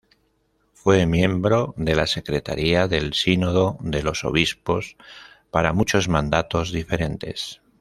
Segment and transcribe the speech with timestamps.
[0.73, 4.97] Fue miembro de la Secretaría del Sínodo de los Obispos
[5.51, 7.61] para muchos mandatos diferentes.